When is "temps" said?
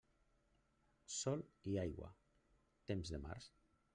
2.93-3.15